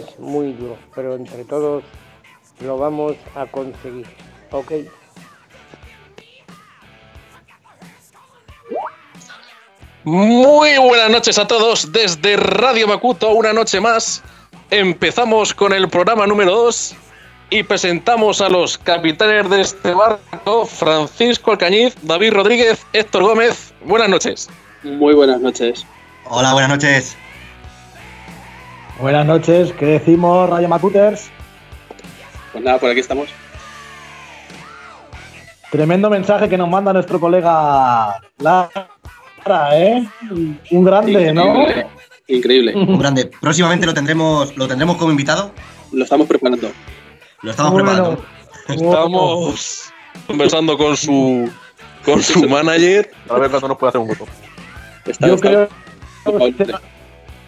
[0.00, 1.84] Es muy duro, pero entre todos
[2.64, 4.06] lo vamos a conseguir,
[4.50, 4.72] ¿ok?
[10.04, 14.22] Muy buenas noches a todos desde Radio Macuto, una noche más.
[14.70, 16.94] Empezamos con el programa número 2
[17.50, 23.74] y presentamos a los capitanes de este barco, Francisco Alcañiz, David Rodríguez, Héctor Gómez.
[23.84, 24.48] Buenas noches.
[24.82, 25.84] Muy buenas noches.
[26.24, 27.16] Hola, buenas noches.
[29.00, 31.30] Buenas noches, ¿qué decimos, Radio Macuters?
[32.52, 33.28] Pues nada, por aquí estamos.
[35.70, 38.70] Tremendo mensaje que nos manda nuestro colega Lara,
[39.72, 40.06] ¿eh?
[40.70, 41.64] Un grande, ¿no?
[42.26, 42.74] Increíble.
[42.74, 43.30] Un grande.
[43.40, 45.52] Próximamente lo tendremos, lo tendremos como invitado.
[45.92, 46.70] Lo estamos preparando.
[47.42, 47.86] Lo estamos Bueno.
[47.88, 48.24] preparando.
[48.68, 49.92] Estamos
[50.26, 51.50] conversando con su
[52.04, 54.26] con su manager a ver cuándo nos puede hacer un voto.
[55.06, 55.68] Está- Yo está- creo,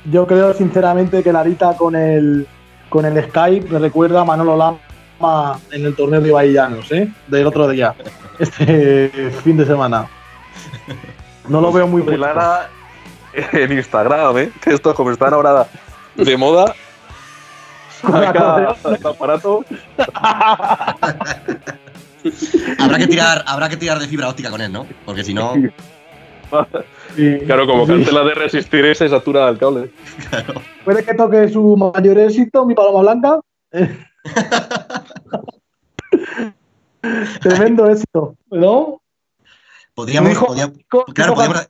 [0.04, 2.46] yo creo sinceramente que Larita con el
[2.88, 7.10] con el Skype me recuerda a Manolo Lama en el torneo de Bahillanos, ¿eh?
[7.28, 7.94] Del otro día,
[8.38, 9.08] este
[9.44, 10.08] fin de semana.
[11.48, 12.26] No lo veo muy Muy justo.
[12.26, 12.68] Lara
[13.32, 14.52] en Instagram, ¿eh?
[14.60, 15.66] Que esto como están ahora
[16.16, 16.74] de moda.
[18.02, 19.64] El aparato.
[22.78, 24.86] Habrá que tirar, habrá que tirar de fibra óptica con él, ¿no?
[25.04, 25.54] Porque si no,
[27.16, 27.38] Sí.
[27.46, 29.90] Claro, como cancela de resistir se satura el cable.
[30.84, 33.40] Puede que toque su mayor éxito, mi paloma blanca.
[37.40, 39.00] Tremendo éxito, ¿no?
[39.94, 40.54] podríamos, Dijo-
[41.12, 41.68] claro, podríamos,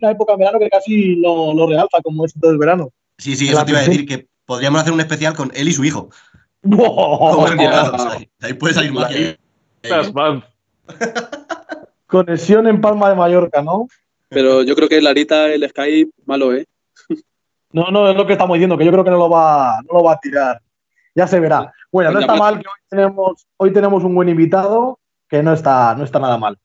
[0.00, 2.90] una época de verano que casi lo, lo realza como éxito del verano.
[3.18, 5.72] sí, sí, eso te iba a decir que podríamos hacer un especial con él y
[5.72, 6.08] su hijo.
[6.66, 9.36] Ahí, ahí puede salir magia.
[9.82, 10.42] Las man.
[12.06, 13.88] Conexión en Palma de Mallorca, ¿no?
[14.28, 16.66] Pero yo creo que Larita, el Skype, malo, ¿eh?
[17.72, 19.98] No, no, es lo que estamos diciendo, que yo creo que no lo va, no
[19.98, 20.60] lo va a tirar.
[21.14, 21.72] Ya se verá.
[21.90, 22.40] Bueno, no está pues.
[22.40, 26.38] mal que hoy tenemos, hoy tenemos un buen invitado, que no está, no está nada
[26.38, 26.58] mal.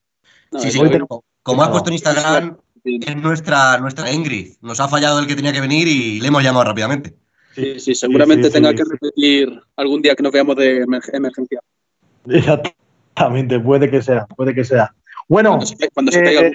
[0.51, 4.53] No, Sí, sí, hoy hoy tenemos- como, has puesto en Instagram, es nuestra, nuestra Ingrid.
[4.61, 7.15] Nos ha fallado el que tenía que venir y le hemos llamado rápidamente.
[7.55, 8.89] Sí, sí, seguramente sí, tenga sí, que sí.
[8.91, 11.59] repetir algún día que nos veamos de emer- emergencia.
[12.29, 14.93] Exactamente, puede que sea, puede que sea.
[15.31, 16.51] Bueno, Cuando se, cuando se eh,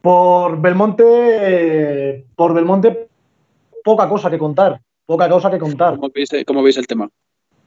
[0.00, 3.08] por Belmonte, eh, por Belmonte,
[3.82, 5.96] poca cosa que contar, poca cosa que contar.
[5.96, 7.10] ¿Cómo veis, cómo veis el tema?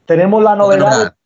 [0.05, 1.17] Tenemos la novedad,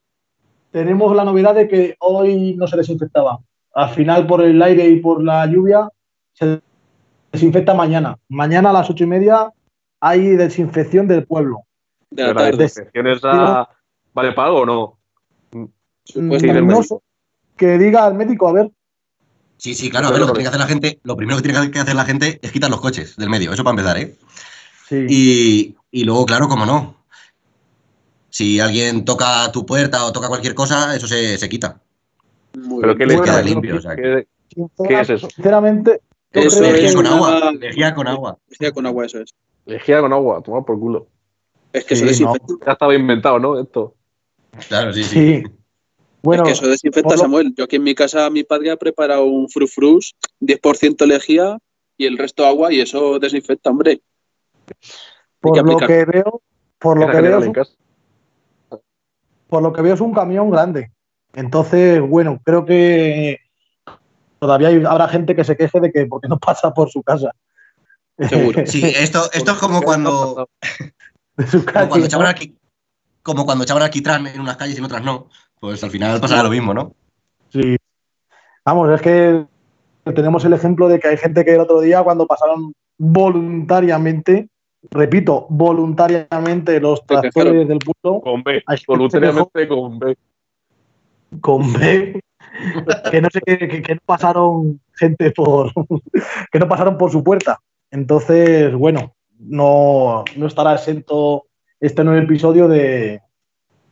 [0.72, 3.38] tenemos la novedad de que hoy no se desinfectaba.
[3.76, 5.88] Al final, por el aire y por la lluvia,
[6.34, 6.62] se
[7.32, 8.18] desinfecta mañana.
[8.28, 9.52] Mañana a las ocho y media
[10.00, 11.60] hay desinfección del pueblo.
[12.10, 12.58] De la ¿La tarde.
[12.58, 13.70] desinfección esa
[14.16, 14.98] vale pago o no?
[16.06, 16.64] Supuestamente.
[16.64, 17.02] Mm, no
[17.58, 18.72] que diga al médico, a ver.
[19.58, 21.44] Sí, sí, claro, a ver, lo que tiene que hacer la gente, lo primero que
[21.44, 24.16] tiene que hacer la gente es quitar los coches del medio, eso para empezar, ¿eh?
[24.90, 25.06] Sí.
[25.08, 26.96] Y, y luego, claro, como no.
[28.30, 31.80] Si alguien toca tu puerta o toca cualquier cosa, eso se, se quita.
[32.58, 33.10] Muy ¿Pero bien.
[33.10, 33.78] qué le queda limpio, limpio?
[33.78, 35.30] o sea, ¿Qué- Sincera- ¿Qué es eso?
[35.30, 36.02] Sinceramente,
[36.32, 38.38] Eso es que Lejía con agua, lejía con agua.
[38.50, 39.34] Lejía con agua, eso es.
[39.66, 41.08] Lejía con agua, toma por culo.
[41.72, 42.54] Es que Sí, eso desinfecta.
[42.66, 43.60] Ya estaba inventado, ¿no?
[43.60, 43.96] Esto.
[44.68, 45.16] Claro, sí, sí.
[45.16, 45.44] sí.
[46.24, 47.54] Bueno, es que eso desinfecta, lo- Samuel.
[47.58, 51.58] Yo aquí en mi casa, mi padre ha preparado un frufrus, 10% lejía
[51.98, 54.02] y el resto agua, y eso desinfecta, hombre.
[55.40, 56.42] por que lo que veo,
[56.78, 57.54] por lo que veo, un-
[59.48, 60.92] por lo que veo es un camión grande.
[61.34, 63.38] Entonces, bueno, creo que
[64.40, 67.32] todavía hay- habrá gente que se queje de que porque no pasa por su casa.
[68.30, 68.64] Seguro.
[68.68, 70.48] Sí, esto, esto es como cuando,
[71.38, 72.56] de su como cuando echaban alqui-
[73.24, 75.28] como cuando echaban alquitrán en unas calles y en otras no.
[75.62, 76.96] Pues al final pasará lo mismo, ¿no?
[77.50, 77.78] Sí.
[78.66, 79.46] Vamos, es que
[80.16, 84.50] tenemos el ejemplo de que hay gente que el otro día cuando pasaron voluntariamente,
[84.90, 88.64] repito, voluntariamente los tractores del pueblo Con B.
[88.68, 90.18] Gente Voluntariamente con B.
[91.40, 92.20] con B,
[93.12, 95.72] que no sé qué, que, que no pasaron gente por
[96.52, 97.60] que no pasaron por su puerta.
[97.92, 101.46] Entonces, bueno, no, no estará exento
[101.80, 103.22] este nuevo episodio de,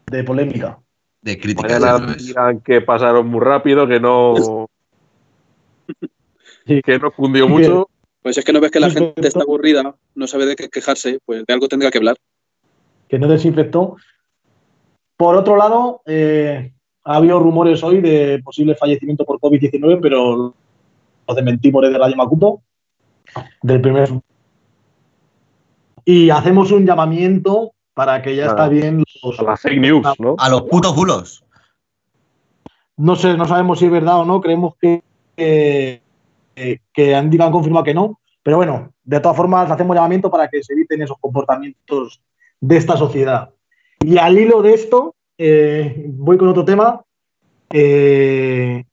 [0.07, 0.80] de polémica.
[1.21, 1.81] De críticas.
[1.81, 4.68] Mañana dirán que pasaron muy rápido, que no.
[6.66, 7.89] Que no cundió mucho.
[8.21, 11.19] Pues es que no ves que la gente está aburrida, no sabe de qué quejarse,
[11.25, 12.18] pues de algo tendría que hablar.
[13.07, 13.95] que no desinfectó.
[15.18, 16.71] Por otro lado, eh,
[17.04, 20.54] ha habido rumores hoy de posible fallecimiento por COVID-19, pero
[21.27, 22.62] lo desmentimos desde Radio Macuto,
[23.63, 24.10] del primer.
[26.06, 30.36] Y hacemos un llamamiento para que ya está bien los, A las fake news, ¿no?
[30.38, 31.44] A los putos bulos.
[32.98, 35.04] no sé, no sabemos si es verdad o no, creemos que,
[35.36, 36.02] que,
[36.94, 40.64] que han, han confirmado que no, Pero bueno, de todas formas, hacemos llamamiento para que
[40.64, 42.22] se eviten esos comportamientos
[42.62, 43.50] de esta sociedad.
[44.02, 47.02] Y al hilo de esto, eh, voy con otro tema.
[47.72, 48.84] Eh,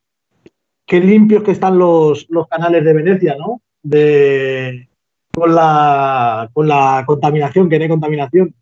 [0.86, 3.60] qué limpios que están los, los canales de Venecia, ¿no?
[3.82, 4.88] De,
[5.32, 8.54] con, la, con la contaminación, que no hay contaminación.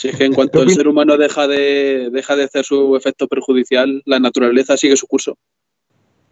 [0.00, 3.28] Si es que en cuanto el ser humano deja de, deja de hacer su efecto
[3.28, 5.36] perjudicial, la naturaleza sigue su curso.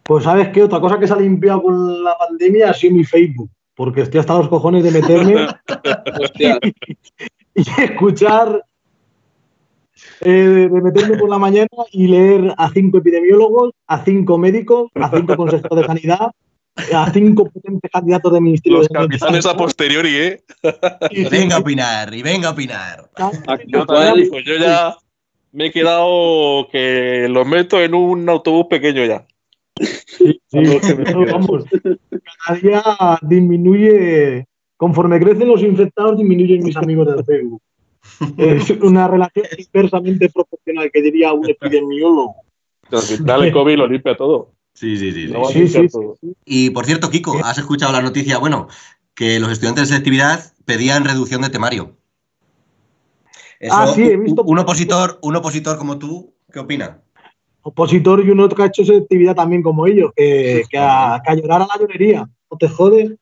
[0.01, 3.03] Pues sabes qué, otra cosa que se ha limpiado con la pandemia ha sido mi
[3.03, 5.35] Facebook, porque estoy hasta los cojones de meterme
[6.19, 6.57] Hostia,
[7.53, 8.65] y escuchar,
[10.21, 15.11] eh, de meterme por la mañana y leer a cinco epidemiólogos, a cinco médicos, a
[15.11, 16.31] cinco consejeros de sanidad,
[16.93, 20.43] a cinco potentes candidatos de ministerio Los de capitanes a posteriori, ¿eh?
[21.11, 23.09] Sí, Venga a opinar, y venga a opinar.
[23.67, 24.95] Yo también, pues yo ya
[25.51, 29.25] me he quedado que los meto en un autobús pequeño ya.
[30.05, 30.63] Sí, sí,
[31.31, 31.63] vamos.
[32.45, 32.83] Cada día
[33.21, 34.45] disminuye,
[34.77, 37.61] conforme crecen los infectados, disminuyen mis amigos del Facebook.
[38.37, 42.35] Es una relación inversamente proporcional, que diría un epidemiólogo.
[42.91, 44.51] Al final el COVID lo limpia todo.
[44.79, 45.29] Sí, sí, sí.
[46.45, 48.37] Y por cierto, Kiko, ¿has escuchado la noticia?
[48.37, 48.67] Bueno,
[49.13, 51.97] que los estudiantes de selectividad pedían reducción de temario.
[53.59, 57.01] Eso, Ah, sí, he visto- Un opositor, un opositor como tú, ¿qué opina?
[57.61, 61.35] Opositor y uno que ha hecho selectividad también como ellos, que, que, a, que a
[61.35, 62.29] llorar a la llorería.
[62.49, 63.17] No te jode.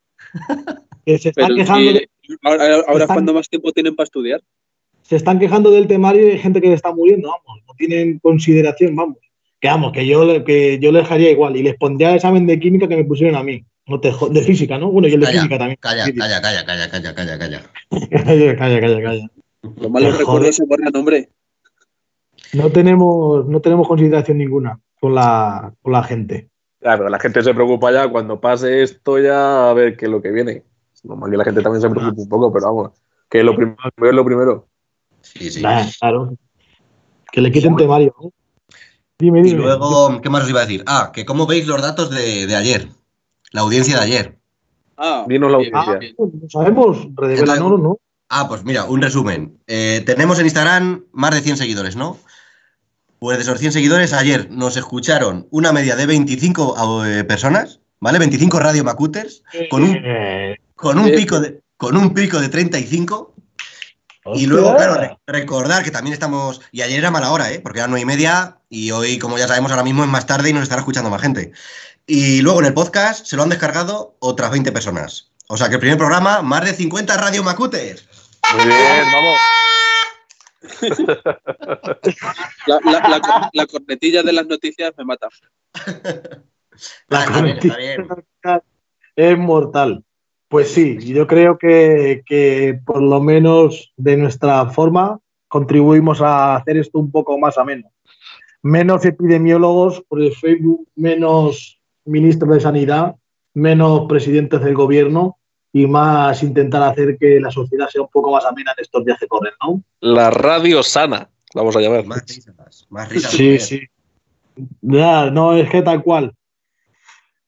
[1.05, 1.91] Que se están pero quejando,
[2.43, 4.41] ahora, ahora están- cuando más tiempo tienen para estudiar.
[5.01, 8.95] se están quejando del temario y hay gente que está muriendo, vamos, no tienen consideración,
[8.95, 9.17] vamos.
[9.59, 12.45] Que vamos, que yo, le- que yo les haría igual y les pondría el examen
[12.45, 13.63] de química que me pusieron a mí.
[13.87, 14.91] No te de física, ¿no?
[14.91, 15.77] Bueno, y el de Calla, física también.
[15.79, 17.61] Calla, calla, calla, calla, calla, calla, calla.
[18.25, 19.27] calla, calla, calla, calla.
[19.63, 20.19] Los malos Joder.
[20.19, 21.29] recuerdos se borran, hombre.
[22.53, 26.49] No tenemos, no tenemos consideración ninguna con la, con la gente.
[26.79, 30.21] Claro, la gente se preocupa ya cuando pase esto ya a ver qué es lo
[30.21, 30.63] que viene.
[31.03, 32.91] Normal que la gente también se preocupe un poco, pero vamos,
[33.29, 34.67] que lo primero es lo primero.
[35.21, 35.61] Sí, sí.
[35.61, 36.33] Nah, claro.
[37.31, 38.13] Que le quiten temario.
[38.21, 38.31] ¿no?
[39.19, 39.63] Dime, Y dime.
[39.63, 40.83] luego, ¿qué más os iba a decir?
[40.85, 42.89] Ah, que cómo veis los datos de, de ayer,
[43.51, 44.37] la audiencia de ayer.
[44.95, 45.95] Ah, Dinos la audiencia.
[45.97, 46.15] bien.
[46.17, 47.97] No sabemos, redevelanos, ¿no?
[48.29, 49.57] Ah, pues mira, un resumen.
[49.67, 52.17] Eh, tenemos en Instagram más de 100 seguidores, ¿no?
[53.19, 58.19] Pues de esos 100 seguidores, ayer nos escucharon una media de 25 eh, personas, ¿vale?
[58.19, 59.97] 25 radio macuters, con un,
[60.75, 63.33] con un, pico, de, con un pico de 35.
[64.35, 66.61] Y luego, claro, re- recordar que también estamos.
[66.71, 67.59] Y ayer era mala hora, ¿eh?
[67.59, 68.57] Porque eran nueve y media.
[68.69, 71.21] Y hoy, como ya sabemos, ahora mismo es más tarde y nos estará escuchando más
[71.21, 71.51] gente.
[72.05, 75.31] Y luego en el podcast se lo han descargado otras 20 personas.
[75.47, 78.07] O sea que el primer programa, más de 50 Radio Macuters.
[78.55, 79.37] Muy bien, vamos.
[82.67, 85.27] La, la- la cor- la cornetilla de las noticias me mata.
[87.07, 88.07] La está bien, está cornetilla bien.
[89.15, 90.03] es mortal.
[90.49, 96.77] Pues sí, yo creo que, que por lo menos de nuestra forma contribuimos a hacer
[96.77, 97.89] esto un poco más ameno.
[98.61, 103.15] Menos epidemiólogos por el Facebook, menos ministros de sanidad,
[103.53, 105.37] menos presidentes del gobierno
[105.73, 109.19] y más intentar hacer que la sociedad sea un poco más amena en estos días
[109.19, 109.81] que corren, ¿no?
[109.99, 112.05] La radio sana, la vamos a llamar.
[112.05, 113.31] Más risas, más risas.
[113.31, 113.81] Sí, sí.
[114.81, 116.33] Ya, no, es que tal cual.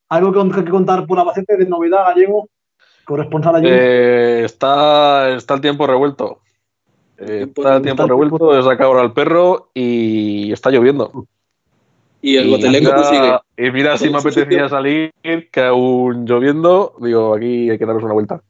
[0.09, 2.50] ¿Algo que, que contar por Albacete de novedad, Gallego?
[3.09, 3.67] Corresponsal allí.
[3.67, 6.41] Eh, está, está el tiempo revuelto.
[7.17, 11.25] Eh, está el tiempo Está revuelto, he sacado ahora al perro y está lloviendo.
[12.21, 13.39] Y el mira- pues sigue.
[13.57, 14.69] Y mira, si me apetecía sitio.
[14.69, 15.11] salir,
[15.51, 18.41] que aún lloviendo, digo, aquí hay que darnos una vuelta.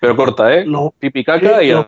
[0.00, 0.64] Pero corta, ¿eh?
[0.64, 1.86] Lo- Pipi caca y Lo-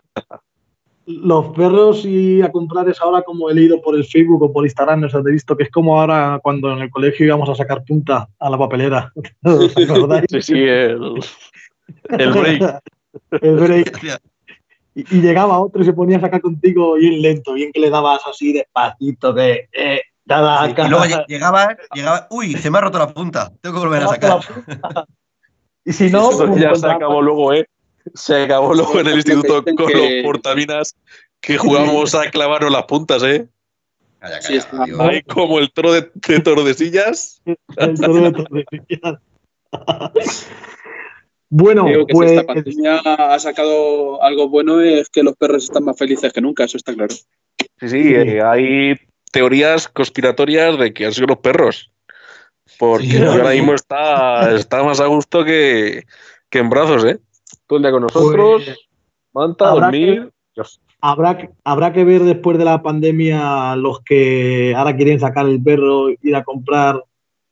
[1.05, 4.63] los perros y a comprar es ahora como he leído por el Facebook o por
[4.65, 7.55] Instagram, no sé, he visto que es como ahora cuando en el colegio íbamos a
[7.55, 9.11] sacar punta a la papelera.
[9.43, 10.25] ¿Os acordáis?
[10.29, 11.19] Sí, sí, el,
[12.09, 12.79] el break.
[13.41, 14.21] El break.
[14.95, 17.89] Y, y llegaba otro y se ponía a sacar contigo bien lento, bien que le
[17.91, 22.81] dabas así despacito, de eh, Sí, y luego lle- llegaba, llegaba, uy, se me ha
[22.81, 24.39] roto la punta, tengo que volver a sacar.
[25.83, 27.67] Y si no, Eso ya se acabó luego, ¿eh?
[28.13, 30.95] Se acabó luego en el instituto con que- los portaminas
[31.41, 33.47] que jugamos a clavarnos las puntas, ¿eh?
[34.19, 34.65] Calla, calla.
[35.09, 37.41] Ahí como el toro de, de Tordesillas.
[37.75, 39.19] el toro de Tordesillas.
[41.55, 45.65] Bueno, Digo que si pues esta pandemia ha sacado algo bueno es que los perros
[45.65, 47.13] están más felices que nunca, eso está claro.
[47.13, 48.95] Sí, sí, eh, hay
[49.31, 51.91] teorías conspiratorias de que han sido los perros.
[52.79, 56.05] Porque Sí, ahora mismo está, está más a gusto que,
[56.49, 57.19] que en brazos, ¿eh?
[57.67, 58.79] Todo el día con nosotros, Pues,
[59.31, 60.31] manta, habrá dormir.
[60.55, 60.81] Dios.
[61.01, 65.61] habrá, que- habrá que ver después de la pandemia los que ahora quieren sacar el
[65.61, 67.03] perro, ir a comprar,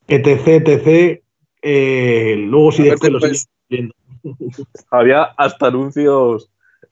[0.08, 1.22] etc, etc.
[1.62, 3.48] eh, luego si A ver después después.
[4.90, 6.50] Había hasta anuncios,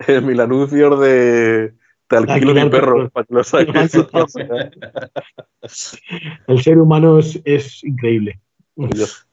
[0.08, 1.74] en mil anuncios de
[2.08, 3.12] te alquilo mi perro, perros.
[3.12, 3.94] para que lo saques.
[6.48, 8.40] El ser humano es, es increíble.
[8.76, 9.28] Dios.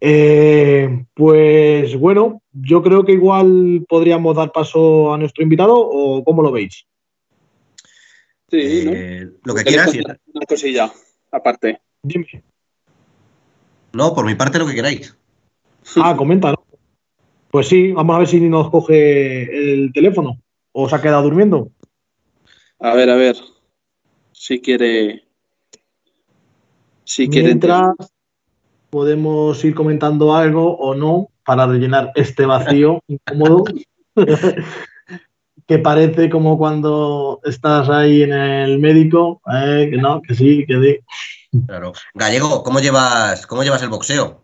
[0.00, 6.42] Eh, pues bueno, yo creo que igual podríamos dar paso a nuestro invitado o cómo
[6.42, 6.84] lo veis.
[8.50, 8.92] Sí, ¿no?
[8.92, 10.18] Eh, lo que ¿Queréis quieras.
[10.34, 10.92] Una cosilla,
[11.30, 11.80] aparte.
[12.02, 12.44] Dime.
[13.94, 15.16] No, por mi parte, lo que queráis.
[16.02, 16.64] Ah, comenta, ¿no?
[17.50, 20.40] Pues sí, vamos a ver si nos coge el teléfono
[20.72, 21.70] o se ha quedado durmiendo.
[22.80, 23.36] A ver, a ver.
[24.32, 25.24] Si quiere.
[27.04, 27.48] Si quiere.
[27.48, 27.94] Mientras
[28.90, 33.64] podemos ir comentando algo o no para rellenar este vacío incómodo
[35.66, 40.80] que parece como cuando estás ahí en el médico, eh, que no, que sí, que
[41.50, 41.60] sí.
[41.66, 41.92] Claro.
[42.14, 44.43] Gallego, ¿cómo llevas, cómo llevas el boxeo?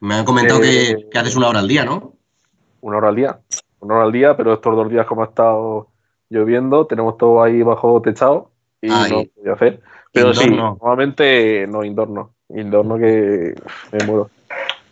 [0.00, 2.12] Me han comentado Eh, que, que haces una hora al día, ¿no?
[2.80, 3.38] Una hora al día.
[3.80, 5.88] Una hora al día, pero estos dos días, como ha estado
[6.28, 8.50] lloviendo, tenemos todo ahí bajo techado
[8.80, 9.10] y Ay.
[9.10, 9.80] no voy a hacer.
[10.12, 10.78] Pero Indoor sí, no.
[10.80, 12.30] normalmente no, indoor no.
[12.48, 13.54] Indoor no, que
[13.92, 14.30] me muero.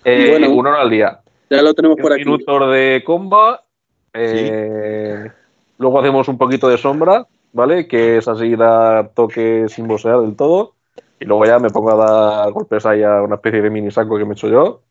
[0.05, 0.51] Eh, Bueno.
[0.55, 1.21] una hora al día.
[1.51, 2.25] Ya lo tenemos por 10 aquí.
[2.31, 3.63] minutos de comba.
[4.13, 5.31] eh,
[5.79, 7.87] Luego hacemos un poquito de sombra, ¿vale?
[7.89, 10.75] Que es así dar toque sin bosear del todo.
[11.21, 11.97] Y luego ya me pongo a
[12.45, 14.83] dar golpes ahí a una especie de mini saco que me he hecho yo.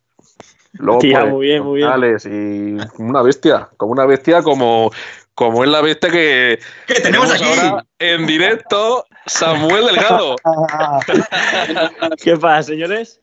[0.74, 1.89] Luego, Tía, pues, muy bien, muy bien.
[2.25, 4.92] Y como una bestia, como una bestia, como,
[5.36, 7.44] como es la bestia que ¿Qué tenemos aquí?
[7.44, 10.36] ahora en directo, Samuel Delgado.
[12.24, 13.22] ¿Qué pasa, señores?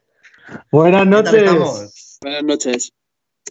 [0.70, 2.18] Buenas ¿Qué tal noches.
[2.22, 2.92] Buenas noches.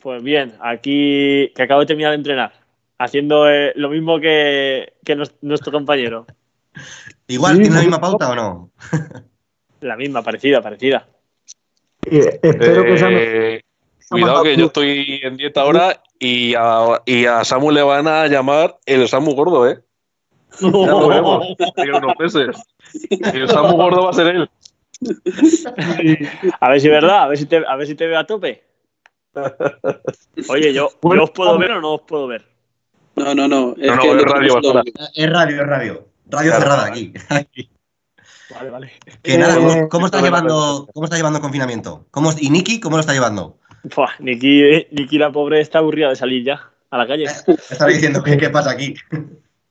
[0.01, 2.53] Pues bien, aquí que acabo de terminar de entrenar,
[2.97, 6.25] haciendo eh, lo mismo que, que nos- nuestro compañero.
[7.27, 8.71] ¿Igual tiene la misma pauta o no?
[9.81, 11.07] La misma, parecida, parecida.
[12.09, 13.61] Eh, espero que Eh,
[14.09, 18.27] cuidado que yo estoy en dieta ahora y a, y a Samuel le van a
[18.27, 19.79] llamar el Samu Gordo, ¿eh?
[20.61, 21.45] Ya lo vemos
[21.77, 22.55] en unos meses.
[23.33, 24.49] El Samu Gordo va a ser él.
[26.59, 28.25] A ver si es verdad, a ver si te, a ver si te veo a
[28.25, 28.63] tope.
[30.49, 32.45] Oye, yo, ¿yo os puedo ver o no os puedo ver?
[33.15, 33.75] No, no, no.
[33.77, 34.59] Es No, no, que es radio.
[35.13, 36.05] Es radio, es radio.
[36.27, 36.61] Radio Claro.
[36.61, 37.13] cerrada aquí.
[38.49, 38.91] Vale, vale.
[39.21, 42.07] Que nada, Eh, ¿cómo, no, no, llevando, ¿cómo estás llevando el confinamiento?
[42.09, 43.58] ¿Cómo, ¿Y Nicky cómo lo está llevando?
[43.95, 47.25] Buah, Niki, eh, Niki, la pobre, está aburrida de salir ya a la calle.
[47.47, 48.93] Estaba diciendo que qué pasa aquí.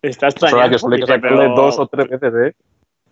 [0.02, 0.70] Está extraña.
[0.70, 2.54] que suele que Dice, sacarle pero- dos o tres veces, ¿eh?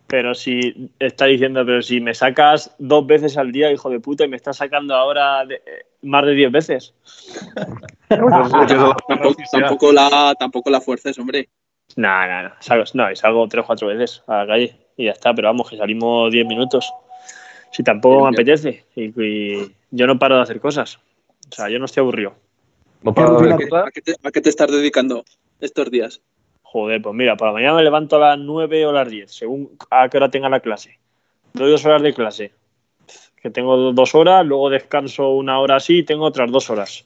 [0.08, 4.24] Pero si está diciendo, pero si me sacas dos veces al día, hijo de puta,
[4.24, 6.94] y me estás sacando ahora de- eh, más de diez veces.
[8.08, 8.94] Tampoco,
[9.50, 11.48] tampoco la, tampoco la fuerces, hombre.
[11.96, 12.50] No, no, no.
[12.60, 15.48] Salgo, no, y salgo tres o cuatro veces a la calle y ya está, pero
[15.48, 16.92] vamos, que salimos diez minutos.
[17.72, 18.84] Si tampoco me apetece.
[18.94, 20.98] Y, y yo no paro de hacer cosas.
[21.50, 22.34] O sea, yo no estoy aburrido.
[23.02, 23.52] No para de.
[23.52, 25.24] ¿A qué, te, a qué te estás dedicando
[25.60, 26.20] estos días?
[26.62, 29.76] Joder, pues mira, por la mañana me levanto a las nueve o las diez, según
[29.90, 30.98] a qué hora tenga la clase.
[31.52, 32.52] Doy dos horas de clase.
[33.40, 37.04] Que tengo do- dos horas, luego descanso una hora así y tengo otras dos horas.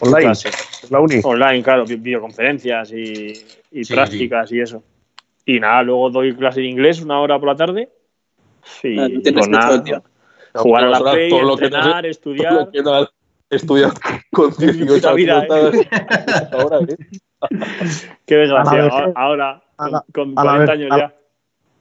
[0.00, 0.48] Online, clase.
[0.48, 1.20] es la uni.
[1.22, 3.32] Online, claro, vi- videoconferencias y,
[3.70, 4.82] y Sí, prácticas y eso.
[5.46, 7.88] Y nada, luego doy clase de inglés una hora por la tarde.
[8.82, 10.02] Y Ah, tú tienes pues que todo nada, el día.
[10.54, 12.52] Jugar a la Todo lo play, que entrenar, todo estudiar.
[12.54, 13.08] lo que no has
[13.50, 13.94] estudiado
[14.32, 15.86] con 18 Puta vida, años
[16.52, 16.96] ahora, ¿eh?
[18.26, 18.82] Qué desgracia.
[18.84, 21.14] Ahora, ahora, A la- con, con a la 40 vez- años ya.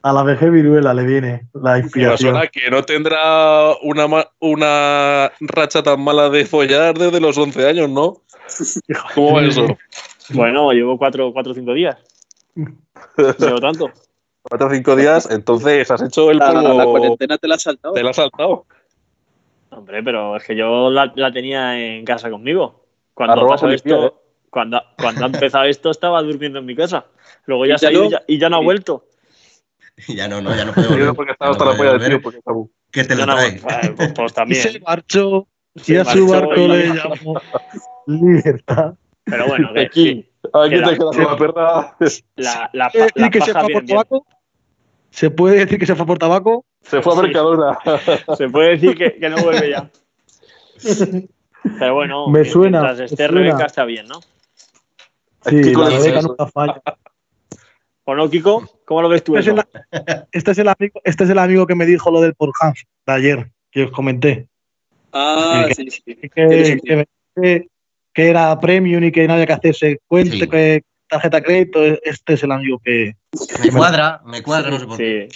[0.06, 2.34] A la vejez viruela le viene la inspiración.
[2.34, 4.06] suena que no tendrá una,
[4.42, 8.18] una racha tan mala de follar desde los 11 años, ¿no?
[9.16, 9.66] ¿Cómo va eso?
[10.34, 11.96] Bueno, llevo cuatro o cinco días.
[12.56, 13.92] Llevo tanto.
[14.44, 16.92] Cuatro o cinco días, entonces has hecho el La, la polvo.
[16.92, 17.94] cuarentena te la has saltado.
[17.94, 18.66] Te la has saltado.
[19.70, 22.86] Hombre, pero es que yo la, la tenía en casa conmigo.
[23.14, 24.14] Cuando Arroba pasó esto, ¿eh?
[24.50, 27.06] cuando, cuando ha empezado esto, estaba durmiendo en mi casa.
[27.46, 29.06] Luego ya ¿Y se ha ido y ya, y ya no ha vuelto.
[30.08, 31.14] Ya no, no, ya no puedo Yo volver.
[31.16, 32.40] porque estaba no hasta la polla de tío, porque.
[32.92, 33.62] ¿Qué te lo no ha trae?
[33.96, 34.62] Pues, pues Y también.
[34.64, 37.42] se marchó Se y a su marchó barco y- le llamó
[38.08, 38.94] libertad.
[39.24, 41.96] Pero bueno, que, Aquí, sí, aquí Queda- te quedas con la perra.
[42.36, 43.88] la, la, ¿Se la decir que se fue bien, por bien.
[43.98, 44.28] tabaco?
[45.10, 46.66] ¿Se puede decir que se fue por tabaco?
[46.82, 47.22] Se fue a Sí.
[47.22, 47.78] Mercadona.
[48.38, 49.90] Se puede decir que, que no vuelve ya.
[51.80, 53.42] Pero bueno, Me suena, mientras me esté suena.
[53.42, 54.20] Rebeca está bien, ¿no?
[55.46, 56.82] Sí, con la Rebeca nunca falla.
[58.06, 58.68] ¿O no, Kiko?
[58.86, 59.68] ¿Cómo lo ves tú Este es, eso?
[59.92, 62.74] el, este, es el amigo, este es el amigo que me dijo lo del Pornhub
[63.06, 64.50] de ayer, que os comenté.
[65.14, 66.16] Ah, Sí, sí, sí.
[66.16, 67.68] Que, que, me- que-
[68.14, 70.48] que era premium y que no había que hacerse cuenta, Sí.
[70.48, 71.84] que tarjeta de crédito.
[72.04, 73.16] Este es el amigo que.
[73.64, 75.28] Me cuadra, me cuadra, no sé por qué.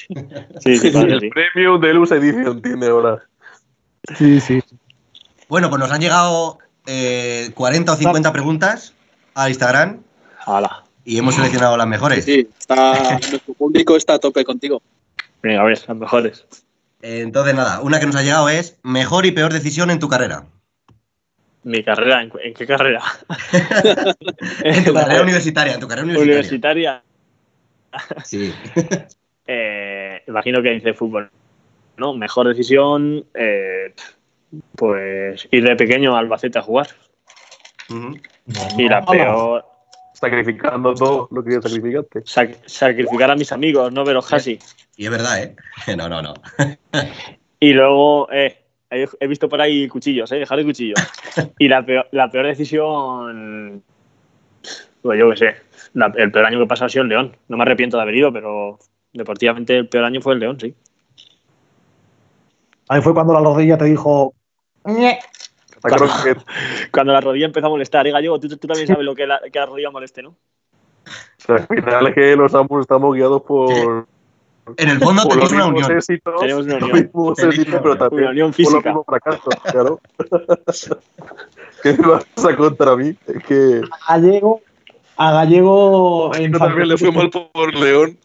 [0.62, 1.30] Sí, sí, sí, el sí.
[1.30, 3.24] premium Deluxe Edition tiene ahora.
[4.18, 4.62] Sí, sí.
[5.50, 8.94] Bueno, pues nos han llegado eh, 40 o 50 preguntas
[9.34, 10.02] al Instagram
[10.46, 10.84] Hala.
[11.06, 12.26] y hemos seleccionado las mejores.
[12.26, 14.82] Sí, está, nuestro público está a tope contigo.
[15.42, 16.46] Venga, a ver, las mejores.
[17.02, 20.46] Entonces, nada, una que nos ha llegado es mejor y peor decisión en tu carrera.
[21.64, 23.02] Mi carrera, ¿en, en qué carrera?
[24.64, 27.04] En tu carrera universitaria, en tu carrera universitaria.
[27.94, 28.24] Universitaria.
[28.24, 28.54] Sí.
[29.50, 31.30] Eh, imagino que dice fútbol.
[31.96, 32.14] ¿No?
[32.14, 33.94] Mejor decisión, eh,
[34.76, 36.88] pues ir de pequeño a Albacete a jugar.
[38.78, 39.66] Y la peor,
[40.12, 42.24] Sacrificando todo lo que sacrificaste.
[42.26, 44.60] sac- sacrificar a mis amigos, no veros casi.
[44.98, 45.56] Y es verdad, ¿eh?
[45.96, 46.34] No, no, no.
[47.62, 51.00] Y luego, eh, he, he visto por ahí cuchillos, eh, dejar de cuchillos.
[51.60, 53.84] Y la peor, la peor decisión,
[55.02, 55.56] pues yo qué sé,
[55.94, 57.36] la- el peor año que pasó ha sido el León.
[57.48, 58.80] No me arrepiento de haber ido, pero
[59.14, 60.74] deportivamente el peor año fue el León, sí.
[62.90, 64.34] Ahí fue cuando la rodilla te dijo.
[66.92, 69.40] Cuando la rodilla empezó a molestar, eh, Gallego, tú, tú también sabes lo que la,
[69.52, 70.30] que la rodilla moleste, ¿no?
[70.30, 70.36] o
[71.38, 74.08] sea, al final es que los ambos estamos guiados por,
[74.76, 75.92] En el fondo por los una unión.
[75.92, 76.98] éxitos, Tenemos una unión.
[76.98, 77.98] éxitos, una pero unión.
[77.98, 78.90] también Una unión por física.
[78.90, 80.00] mismos fracasos, claro.
[81.84, 83.16] ¿Qué me vas a contra mí?
[83.48, 84.62] Que A Gallego.
[85.16, 86.36] A Gallego.
[86.36, 88.18] en yo también le fue mal por León.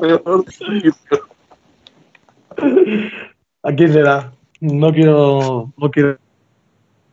[0.00, 0.44] Peor.
[3.62, 4.32] ¿A quién será?
[4.60, 5.72] No quiero.
[5.76, 6.18] No quiero.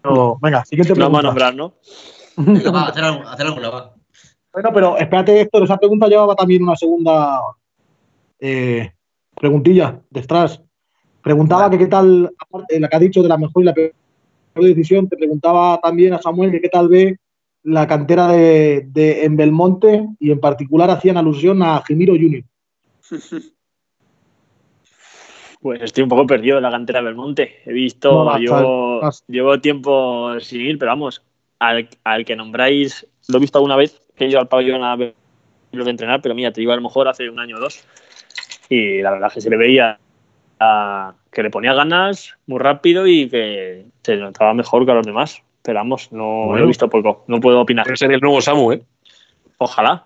[0.03, 0.37] no.
[0.41, 1.45] Venga, siguiente No vamos a pregunta.
[1.47, 1.73] nombrar, ¿no?
[2.37, 3.94] Venga, va, hacer, algo- hacer alguna, va.
[4.55, 7.41] Bueno, pero espérate, Héctor, esa pregunta llevaba también una segunda
[8.39, 8.89] eh,
[9.35, 10.63] preguntilla de Stras.
[11.21, 13.73] Preguntaba que qué tal, aparte de la que ha dicho de la mejor y la
[13.73, 13.91] peor
[14.55, 17.19] decisión, te preguntaba también a Samuel que qué tal ve
[17.63, 22.43] la cantera de, de en Belmonte y en particular hacían alusión a Jimiro Junior.
[25.61, 27.55] Pues estoy un poco perdido en la cantera de Belmonte.
[27.65, 28.37] He visto, No,
[29.27, 31.23] llevo tiempo sin ir, pero vamos,
[31.57, 34.95] al, al que nombráis, lo he visto alguna vez, que he ido al pabellón a
[34.95, 35.13] verlo
[35.71, 37.83] de entrenar, pero mira, te digo a lo mejor hace un año o dos.
[38.69, 39.99] Y la verdad es que se le veía
[40.59, 45.05] a- que le ponía ganas muy rápido y que se notaba mejor que a los
[45.05, 45.41] demás.
[45.61, 46.57] Pero vamos, no Bueno.
[46.59, 47.85] lo he visto poco, no puedo opinar.
[47.85, 48.81] Debe ser el nuevo Samu, ¿eh?
[49.57, 50.05] Ojalá.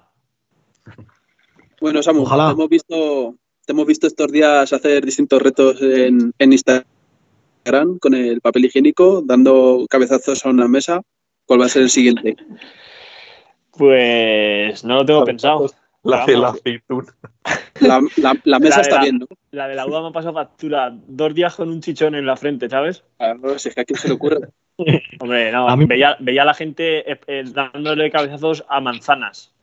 [1.81, 2.47] Bueno, Samu, Ojalá.
[2.47, 8.13] te hemos visto, te hemos visto estos días hacer distintos retos en, en Instagram con
[8.13, 11.01] el papel higiénico, dando cabezazos a una mesa.
[11.45, 12.35] ¿Cuál va a ser el siguiente?
[13.79, 15.65] Pues no lo tengo pensado.
[16.03, 17.07] La de la aceituna.
[17.79, 19.25] La, la- la mesa La está la- bien, ¿no?
[19.51, 22.35] La de la uva me ha pasado factura dos días con un chichón en la
[22.35, 23.05] frente, ¿sabes?
[23.17, 24.49] Claro, si es que a quién se le ocurre.
[25.21, 29.53] Hombre, no, A mí- veía, veía a la gente eh, eh, dándole cabezazos a manzanas.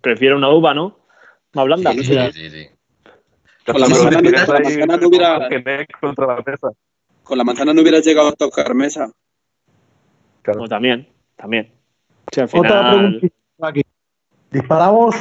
[0.00, 0.98] Prefiero una uva, ¿no?
[1.52, 2.32] Más blanda, no Sí, sé.
[2.32, 2.66] sí, sí.
[3.66, 6.68] Con la manzana, no- la ahí manzana no hubiera, Genek contra la mesa.
[7.22, 9.12] con la manzana no hubieras llegado a tocar mesa.
[10.42, 11.70] Pues también, también.
[12.32, 12.60] Si al Otra
[12.92, 13.32] final
[13.68, 13.82] aquí.
[14.50, 15.14] Disparamos.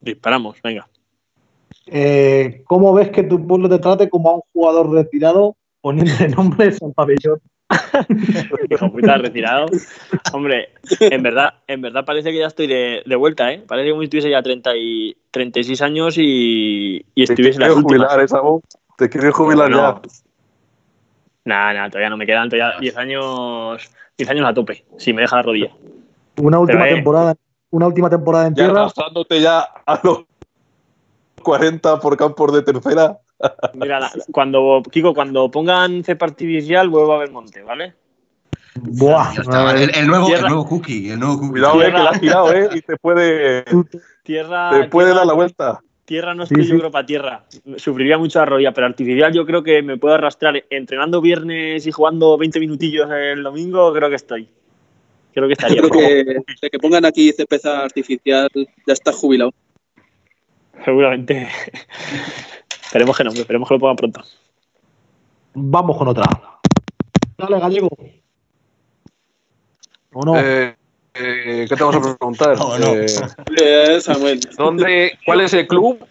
[0.00, 0.88] disparamos, venga.
[1.86, 6.82] Eh, ¿Cómo ves que tu pueblo te trate como a un jugador retirado poniéndole nombres
[6.82, 7.40] al pabellón?
[8.70, 9.66] Hijo puta, retirado.
[10.32, 13.64] Hombre, en verdad, en verdad parece que ya estoy de, de vuelta, ¿eh?
[13.66, 17.82] Parece como si estuviese ya 30 y, 36 años y, y estuviese últimas.
[17.82, 18.60] jubilar, ¿eh, Samu?
[18.96, 19.82] Te quieres jubilar No, ya.
[19.82, 20.02] no.
[21.44, 25.22] Nah, nah, todavía no me quedan todavía 10 años, 10 años a tope, si me
[25.22, 25.70] deja la rodilla.
[26.36, 26.94] Una última ve.
[26.94, 27.34] temporada,
[27.72, 28.82] una última temporada en Ya tierra.
[28.84, 30.24] gastándote ya a los
[31.42, 33.18] 40 por campos de tercera.
[33.74, 37.94] Mira, cuando, Kiko, cuando pongan cepa artificial, vuelvo a ver monte, ¿vale?
[38.74, 41.50] Buah, Dios, el, el nuevo, el nuevo cookie, el nuevo cookie.
[41.52, 43.64] Cuidado, eh, que la has tirado, eh, y te puede,
[44.22, 45.80] Tierra, te puede tierra, dar la vuelta.
[46.06, 46.72] tierra no Sí, estoy, sí.
[46.72, 47.44] yo creo, para tierra.
[47.76, 51.92] Sufriría mucho la rodilla, pero artificial yo creo que me puedo arrastrar entrenando viernes y
[51.92, 54.48] jugando 20 minutillos el domingo, creo que estoy.
[55.32, 55.80] Creo que Yo estaría.
[55.80, 56.24] creo que
[56.62, 58.48] de que pongan aquí cepeza artificial,
[58.86, 59.52] ya está jubilado.
[60.84, 61.48] Seguramente.
[62.82, 64.22] esperemos que no, esperemos que lo pongan pronto.
[65.54, 66.24] Vamos con otra.
[67.38, 67.88] Dale, gallego.
[70.12, 70.38] ¿O no?
[70.38, 70.76] Eh,
[71.14, 72.56] eh, ¿Qué te vamos a preguntar?
[72.58, 72.94] No, no.
[72.94, 76.04] Eh, Samuel, ¿dónde, ¿Cuál es el club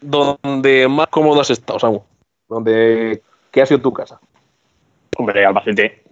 [0.00, 2.02] donde más cómodo has estado, Samu?
[2.48, 4.20] Donde, ¿Qué ha sido tu casa?
[5.16, 6.02] Hombre, Albacete.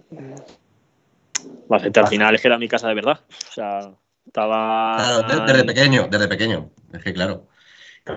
[1.73, 3.19] Albacete al final es que era mi casa de verdad.
[3.29, 3.91] O sea,
[4.25, 4.95] estaba.
[4.97, 6.69] Claro, de- desde pequeño, desde pequeño.
[6.93, 7.47] Es que claro.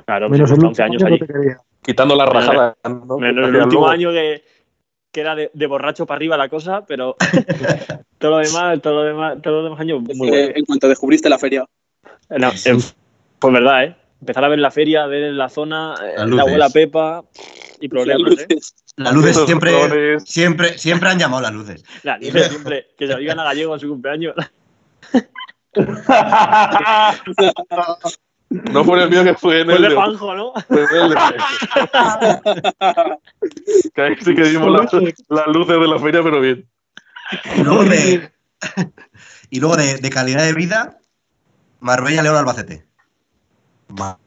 [0.04, 1.20] Claro, Menos el 11 años allí.
[1.82, 2.76] Quitando la Menos- rajada.
[2.84, 3.18] ¿no?
[3.18, 3.88] Menos el último luego.
[3.88, 4.44] año que,
[5.12, 7.16] que era de, de borracho para arriba la cosa, pero
[8.18, 10.34] todo lo demás, todo lo demás, todos los demás años muy bueno.
[10.54, 11.64] en cuanto descubriste la feria,
[12.30, 12.76] No, eh,
[13.38, 13.96] pues verdad, ¿eh?
[14.20, 16.72] Empezar a ver la feria, a ver la zona, eh, Las la abuela luces.
[16.72, 17.24] Pepa
[17.80, 18.46] y problemas, ¿eh?
[18.96, 21.84] Las luces Los siempre, siempre, siempre han llamado las luces.
[22.02, 24.34] La libre siempre, que se lo digan a Gallego en su cumpleaños.
[28.48, 30.52] No fue el mío que fue en Fue el de Juanjo, ¿no?
[30.68, 31.16] fue en el de-
[33.94, 34.92] Que ahí sí que dimos las,
[35.28, 36.64] las luces de la feria, pero bien.
[37.56, 38.30] Y luego de,
[39.50, 40.98] y luego de, de calidad de vida,
[41.80, 42.86] Marbella, León, Albacete.
[43.88, 44.18] ¿No?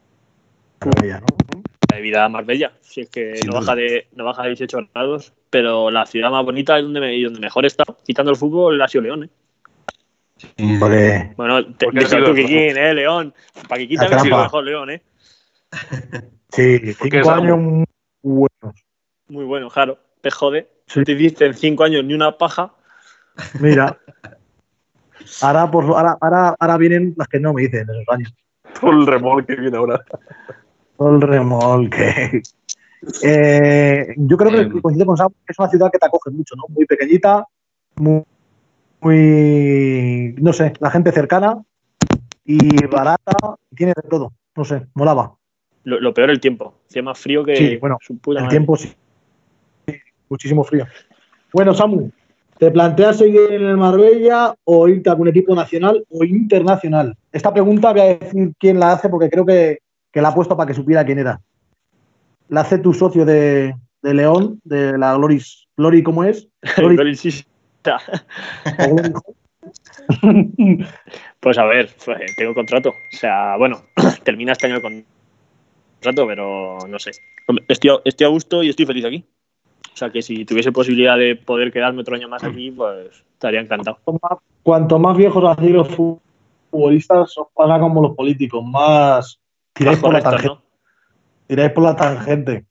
[1.94, 2.72] de vida más bella.
[2.80, 3.60] Si es que Sin no duda.
[3.60, 7.16] baja, de, no baja de 18 grados, pero la ciudad más bonita es donde, me-
[7.16, 9.24] y donde mejor está, quitando el fútbol, ha sido León.
[9.24, 9.30] ¿eh?
[10.58, 12.94] Hombre, Bueno, te, tú, el- Kikín, ¿eh?
[12.94, 13.34] León.
[13.68, 15.02] Para que quita La que ha sido mejor León, ¿eh?
[16.50, 17.84] sí, cinco años muy
[18.22, 18.84] buenos.
[19.28, 19.98] Muy bueno, claro.
[20.20, 20.68] Te jode.
[20.86, 21.02] Sí.
[21.04, 22.74] Te hiciste en 5 años ni una paja.
[23.60, 23.98] Mira.
[25.40, 28.34] Ahora, por, ahora, ahora, ahora vienen las que no me dicen esos años.
[28.80, 30.02] Todo el remolque que viene ahora.
[30.96, 32.42] Todo el remolque.
[33.22, 36.54] Eh, yo creo que Eh, coincido con Sam, es una ciudad que te acoge mucho,
[36.56, 36.64] ¿no?
[36.68, 37.46] Muy pequeñita,
[37.96, 38.22] muy,
[39.00, 41.62] muy, no sé, la gente cercana
[42.44, 43.32] y barata,
[43.70, 44.32] y tiene de todo.
[44.56, 45.34] No sé, molaba.
[45.84, 46.74] Lo, lo peor, el tiempo.
[46.88, 48.56] Hacía más frío que Sí, bueno, su puta El madre.
[48.58, 48.92] tiempo sí.
[50.28, 50.86] Muchísimo frío.
[51.52, 52.10] Bueno, Samu,
[52.60, 57.16] ¿te planteas seguir en el Marbella o irte a algún equipo nacional o internacional?
[57.32, 59.78] Esta pregunta voy a decir quién la hace porque creo que,
[60.12, 61.40] que la ha puesto para que supiera quién era.
[62.48, 65.68] La hace tu socio de, de León, de la Gloris.
[65.74, 66.48] Glory, ¿cómo es?
[66.76, 67.00] Hall.
[71.40, 71.88] Pues a ver,
[72.36, 72.90] tengo contrato.
[72.90, 73.82] O sea, bueno,
[74.22, 77.12] termina este año el contrato, pero no sé.
[77.68, 79.24] Estoy a, estoy a gusto y estoy feliz aquí.
[79.92, 83.60] O sea, que si tuviese posibilidad de poder quedarme otro año más aquí, pues estaría
[83.60, 83.98] encantado.
[84.04, 89.38] Cuanto más- Cuanto más viejos hacéis los futbolistas, os pasa como los políticos, más
[89.72, 90.58] tiráis por la tangente.
[91.46, 92.64] Tiráis por la tangente.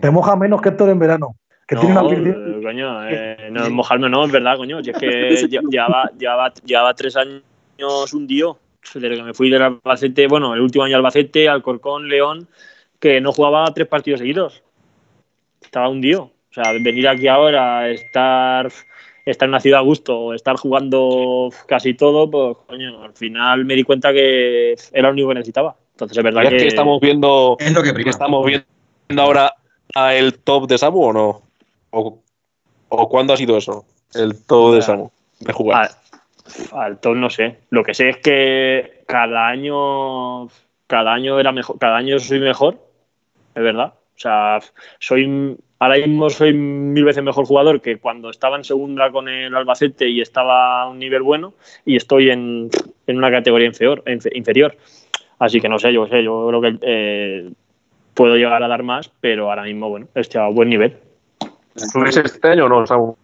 [0.00, 1.36] Te moja menos que Héctor en verano.
[1.66, 1.80] Que ¿no?
[1.80, 4.82] tiene una eh, coño, eh, no mojarme no, es verdad, coño.
[4.82, 8.58] Si es que lle- llevaba, llevaba, llevaba tres años hundido.
[8.92, 12.48] Desde que me fui del Albacete, bueno, el último año Albacete, Alcorcón, León,
[12.98, 14.62] que no jugaba tres partidos seguidos.
[15.62, 16.30] Estaba hundido.
[16.56, 18.70] O sea, venir aquí ahora, estar,
[19.24, 23.74] estar en una ciudad a gusto, estar jugando casi todo, pues, coño, al final me
[23.74, 25.74] di cuenta que era lo único que necesitaba.
[25.94, 26.56] Entonces, es verdad ¿Ya que...
[26.58, 28.66] que estamos viendo Es lo que que estamos viendo
[29.18, 29.52] ahora
[29.96, 31.42] a el top de Samu o no?
[31.90, 32.20] ¿O,
[32.88, 33.84] o cuándo ha sido eso?
[34.14, 35.90] El top de Samu de jugar.
[36.72, 37.58] Al, al top no sé.
[37.70, 40.48] Lo que sé es que cada año
[40.86, 42.78] cada año era mejor, cada año soy mejor,
[43.54, 43.94] es verdad.
[44.16, 44.60] O sea,
[45.00, 49.54] soy ahora mismo soy mil veces mejor jugador que cuando estaba en segunda con el
[49.54, 52.70] Albacete y estaba a un nivel bueno y estoy en,
[53.06, 54.76] en una categoría inferior, infe- inferior.
[55.38, 57.50] Así que no sé, yo sé, yo creo que eh,
[58.14, 60.96] puedo llegar a dar más, pero ahora mismo, bueno, estoy a buen nivel.
[61.74, 63.16] ¿Subes este año o no, Samu?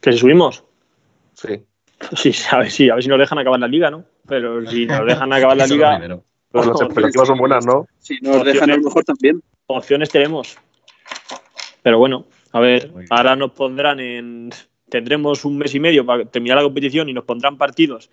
[0.00, 0.64] ¿Que si subimos?
[1.34, 1.62] Sí.
[2.14, 4.04] Sí, a ver, si, a ver si nos dejan acabar la liga, ¿no?
[4.26, 5.98] Pero si nos dejan acabar la liga.
[5.98, 7.86] Pero las expectativas son buenas, ¿no?
[7.98, 9.42] Si nos dejan a lo mejor también.
[9.66, 10.58] opciones tenemos.
[11.82, 14.50] Pero bueno, a ver, ahora nos pondrán en.
[14.88, 18.10] Tendremos un mes y medio para terminar la competición y nos pondrán partidos.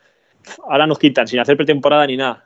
[0.69, 2.45] Ahora nos quitan sin hacer pretemporada ni nada.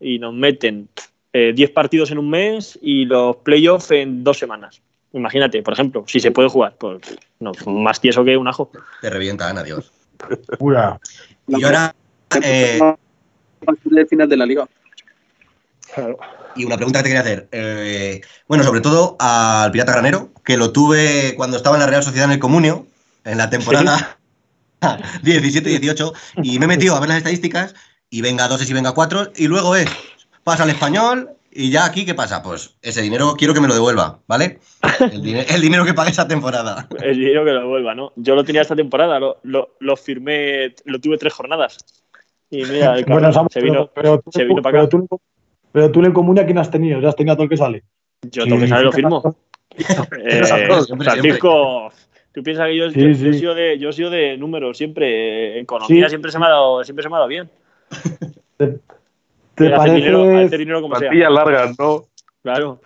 [0.00, 0.88] Y nos meten
[1.32, 4.80] eh, 10 partidos en un mes y los playoffs en dos semanas.
[5.12, 7.00] Imagínate, por ejemplo, si se puede jugar, pues
[7.40, 8.70] no, más tieso que un ajo.
[9.00, 9.92] Te revientan, adiós.
[10.58, 10.98] Pura.
[11.46, 11.94] Y ahora,
[12.42, 12.78] eh,
[13.90, 14.68] el final de la liga.
[16.56, 17.48] Y una pregunta que te quería hacer.
[17.52, 22.02] Eh, bueno, sobre todo al Pirata Granero, que lo tuve cuando estaba en la Real
[22.02, 22.86] Sociedad en el Comunio,
[23.24, 24.18] en la temporada
[25.22, 27.74] 17-18, y me he metido a ver las estadísticas,
[28.10, 29.88] y venga 2 y venga 4, y luego es,
[30.44, 32.42] pasa al español, y ya aquí, ¿qué pasa?
[32.42, 34.60] Pues ese dinero quiero que me lo devuelva, ¿vale?
[35.00, 36.88] El, dine- el dinero que pagué esa temporada.
[37.02, 38.12] El dinero que lo devuelva, ¿no?
[38.16, 41.78] Yo lo tenía esta temporada, lo, lo, lo firmé, lo tuve tres jornadas.
[42.50, 43.90] Y mira, el Bueno, cabrón Samu, se vino.
[43.94, 44.90] pero, pero, se vino para pero, acá.
[44.90, 45.20] tú,
[45.72, 47.50] pero tú en el común a quién has tenido, ya has tenido a todo el
[47.50, 47.82] que sale.
[48.30, 49.36] Yo tengo que saber, lo firmo.
[50.18, 50.42] Eh.
[50.98, 51.90] Francisco,
[52.32, 53.28] tú piensas que yo, Sí, yo- yo sí.
[53.28, 56.10] he sido de, yo he sido de números siempre, eh, economía Sí.
[56.10, 57.48] siempre se me ha dado, siempre se me ha dado bien.
[58.56, 58.66] ¿Te
[59.66, 59.96] Hacer parece?
[59.96, 61.12] dinero, dinero como sea.
[61.30, 62.04] Largas, ¿no?
[62.42, 62.80] Claro.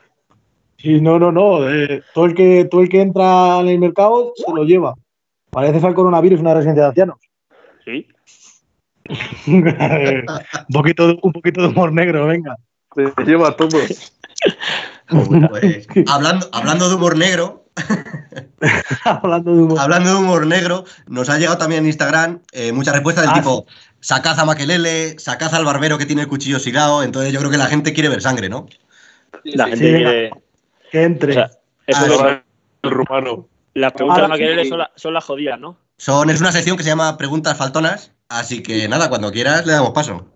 [0.77, 1.69] Sí, no, no, no.
[1.69, 4.95] eh, todo, el que, todo el que entra en el mercado se lo lleva.
[5.51, 7.19] Parece el coronavirus una residencia de ancianos.
[7.85, 8.07] Sí.
[9.47, 12.57] un, poquito de, un poquito de humor negro, venga.
[12.95, 13.79] Se lleva todo.
[15.07, 17.67] Pues, hablando, hablando de humor negro,
[19.05, 19.79] Hablando de humor.
[19.79, 23.37] Hablando de humor negro, nos ha llegado también en Instagram eh, muchas respuestas del Ah,
[23.37, 23.67] tipo
[24.01, 27.03] sacad a Maquelele, sacad al barbero que tiene el cuchillo oxidado.
[27.03, 28.67] Entonces yo creo que la gente quiere ver sangre, ¿no?
[29.45, 29.93] La Sí, gente sí.
[29.95, 30.31] quiere.
[30.91, 31.31] Que entre.
[31.33, 31.51] O sea,
[31.87, 32.43] eso Ah, es- sí.
[32.83, 33.49] El rumano.
[33.75, 34.69] las preguntas de Maquelele sí.
[34.71, 35.77] son, la- son las jodidas, ¿no?
[35.99, 38.13] Son, es una sección que se llama Preguntas Faltonas.
[38.29, 40.27] Así que nada, cuando quieras le damos paso.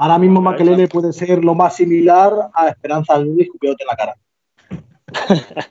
[0.00, 4.14] Ahora mismo Maquelele puede ser lo más similar a Esperanza Aguirre escupiéndote en la cara.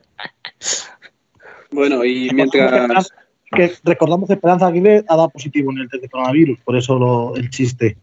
[1.72, 3.10] Bueno, y mientras.
[3.50, 6.98] Que recordamos que Esperanza Aguirre ha dado positivo en el test de coronavirus, por eso
[7.00, 7.98] lo- el chiste.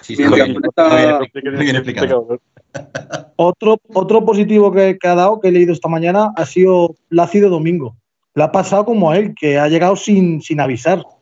[0.00, 0.60] Sí, sí, Mientras bien.
[0.64, 2.40] esta- bien.
[3.36, 7.50] Otro, otro positivo que, que ha dado, que he leído esta mañana, ha sido Lácido
[7.50, 7.96] Domingo.
[8.34, 11.04] Le ha pasado como a él, que ha llegado sin, sin avisar.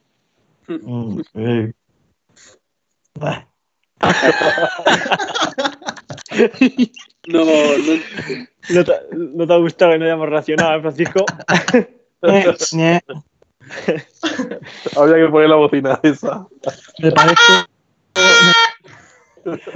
[0.69, 1.73] Mm, eh.
[7.29, 7.53] No, no,
[8.71, 11.25] ¿No te, no te ha gustado que no hayamos reaccionado, eh, Francisco?
[14.97, 16.47] Habría que poner la bocina esa.
[16.99, 17.53] Me parezco,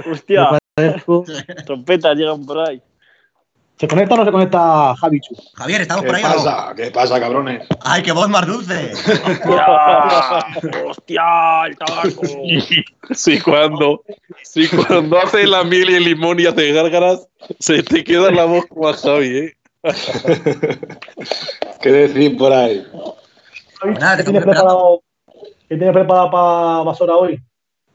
[0.09, 1.23] Hostia, me parezco.
[1.65, 2.81] trompetas llegan por ahí.
[3.79, 5.35] ¿Se conecta o no se conecta Javichu?
[5.55, 6.75] Javier, ¿estamos ¿Qué por ahí no?
[6.75, 7.67] ¿Qué pasa, cabrones?
[7.83, 8.91] ¡Ay, qué voz más dulce!
[8.93, 10.83] ¡Hostia!
[10.85, 11.23] ¡Hostia!
[11.67, 12.21] ¡El tabaco!
[13.13, 14.03] Sí, cuando,
[14.43, 17.27] sí, cuando hace la miel y el limón y hace gárgaras,
[17.59, 19.53] se te queda la voz como a Javi, ¿eh?
[21.81, 22.85] ¿Qué decir por ahí?
[23.99, 25.01] Nada, ¿Qué tienes preparado,
[25.67, 27.41] ¿Qué tienes preparado para Basora hoy?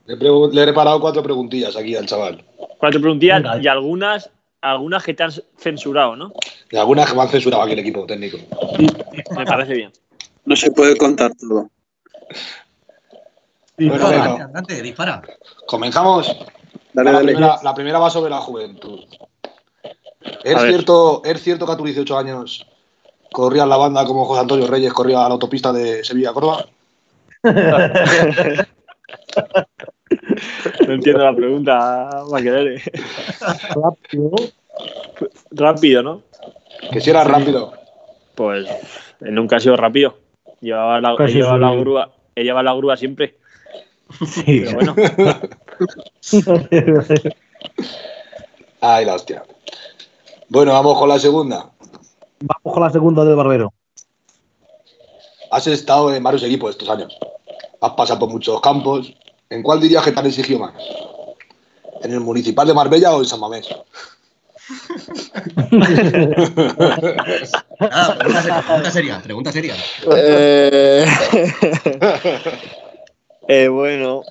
[0.06, 2.44] Le, he pregun- le he preparado cuatro preguntillas aquí al chaval.
[2.78, 3.58] Cuatro preguntillas Venga.
[3.62, 6.32] y algunas, algunas que te han censurado, ¿no?
[6.70, 8.38] Y algunas que me han censurado aquí el equipo técnico.
[9.36, 9.92] Me parece bien.
[10.44, 11.70] no se puede contar todo.
[13.76, 14.06] Sí, Bueno.
[14.06, 15.22] Adelante, adelante, dispara.
[15.66, 16.36] Comenzamos.
[16.92, 17.32] Dale, la, dale.
[17.32, 19.04] Primera, la primera va sobre la juventud.
[20.42, 22.66] ¿Es cierto, ¿Es cierto que a tus 18 años
[23.32, 26.66] corrías la banda como José Antonio Reyes corría a la autopista de Sevilla a Córdoba?
[30.86, 32.82] No entiendo la pregunta, Maquelele.
[33.74, 34.36] Rápido.
[35.50, 36.22] Rápido, ¿no?
[36.92, 37.72] Que si era rápido.
[38.34, 38.68] Pues
[39.20, 40.16] él nunca ha sido rápido.
[40.60, 43.36] Llevaba la, he llevado la grúa, he llevado la grúa siempre.
[44.26, 44.64] Sí.
[44.64, 44.94] Pero bueno,
[48.80, 49.44] Ay, la hostia.
[50.48, 51.70] Bueno, vamos con la segunda.
[52.40, 53.72] Vamos con la segunda del barbero.
[55.50, 57.18] Has estado en varios equipos estos años.
[57.80, 59.12] Has pasado por muchos campos.
[59.50, 60.72] ¿En cuál dirías que te han exigido más?
[62.02, 63.68] ¿En el Municipal de Marbella o en San Mamés?
[67.80, 69.74] Ah, pregunta seria, pregunta seria, pregunta seria.
[70.16, 71.06] Eh,
[73.48, 74.22] eh, bueno,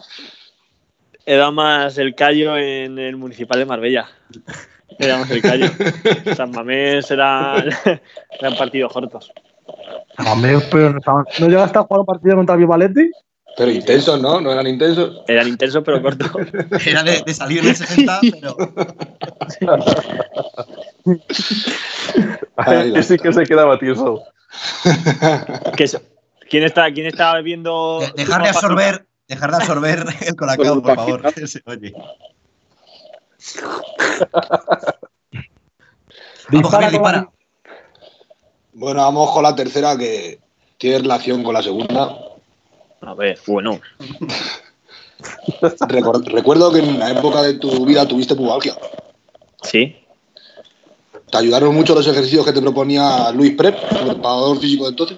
[1.26, 4.08] he dado más el callo en el municipal de Marbella.
[5.00, 5.68] He dado más el callo.
[6.36, 7.64] San Mamés era,
[8.40, 9.32] eran partidos cortos.
[10.30, 13.12] Hombre, pero no, estaba- ¿no llegaste a jugar un partido contra Vivaletti?
[13.58, 14.40] Pero intensos, ¿no?
[14.40, 15.22] ¿No eran intensos?
[15.28, 16.30] Eran intensos pero cortos.
[16.86, 18.56] Era de, de salir en el 60, pero.
[22.96, 24.24] Ese que se quedaba tieso.
[26.50, 28.00] ¿Quién está, quién está viendo?
[28.00, 31.22] de- dejar de absorber, dejar de absorber el colacao, por favor.
[31.66, 31.94] Oye.
[36.50, 37.30] Vamos, Javier, dispara.
[38.74, 40.40] Bueno, vamos con la tercera que
[40.78, 42.16] tiene relación con la segunda.
[43.02, 43.80] A ver, bueno.
[46.28, 48.78] Recuerdo que en la época de tu vida tuviste pubalgia.
[49.64, 49.96] Sí.
[51.32, 55.18] ¿Te ayudaron mucho los ejercicios que te proponía Luis Prep, el preparador físico de entonces?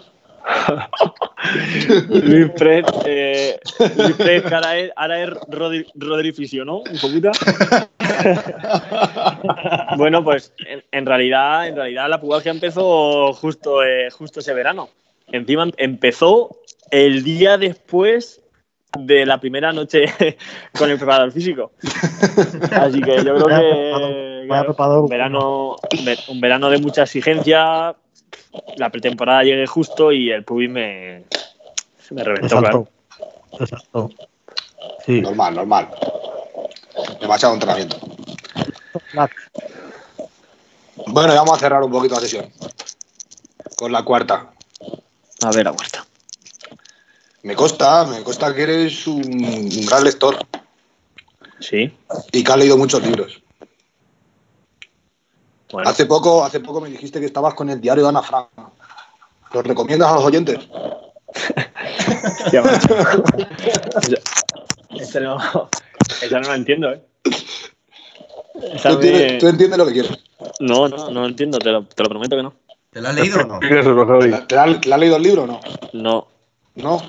[2.09, 3.59] Luis Fred, eh,
[3.97, 6.79] Luis Fred, que ahora es, ahora es Rodri, Rodri Fisio, ¿no?
[6.79, 7.29] Un poquito.
[9.97, 14.89] bueno, pues en, en realidad, en realidad la pubalgia empezó justo, eh, justo ese verano.
[15.27, 16.57] Encima empezó
[16.91, 18.41] el día después
[18.97, 20.05] de la primera noche
[20.77, 21.71] con el preparador físico.
[22.71, 25.03] Así que yo creo que Vaya claro, preparador.
[25.03, 25.75] un verano,
[26.29, 27.95] un verano de mucha exigencia.
[28.77, 31.23] La pretemporada llegué justo y el pubis me,
[32.09, 32.59] me reventó.
[32.59, 32.87] claro.
[33.51, 33.63] Exacto.
[33.63, 34.09] Exacto.
[35.05, 35.21] Sí.
[35.21, 35.89] Normal, normal.
[37.21, 37.97] Demasiado entrenamiento.
[41.07, 42.51] Bueno, y vamos a cerrar un poquito la sesión.
[43.75, 44.51] Con la cuarta.
[45.43, 46.05] A ver, aguanta.
[47.43, 50.37] Me consta, me consta que eres un, un gran lector
[51.59, 51.93] Sí.
[52.31, 53.41] y que has leído muchos libros.
[55.71, 58.47] Bueno, Hace poco, hace poco me dijiste que estabas con el diario de Ana Frank.
[59.53, 60.57] ¿Los recomiendas a los oyentes?
[62.45, 62.95] hostia, macho.
[64.01, 64.21] Esa-
[65.03, 65.69] Esa no,
[66.21, 67.03] esa no la entiendo, ¿eh?
[68.73, 70.11] Esa Tú entiendes, tú entiendes lo que quieres.
[70.59, 72.53] No, no, no entiendo, te lo, te lo prometo que no.
[72.91, 73.59] ¿Te lo has leído o no?
[73.61, 74.41] Eso.
[74.47, 74.57] ¿Te te
[74.93, 75.59] has leído el libro o no?
[75.93, 76.27] No,
[76.75, 77.01] No.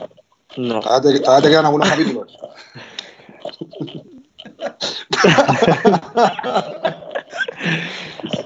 [0.57, 0.81] No.
[0.81, 2.37] Todavía te, todavía te quedan algunos capítulos.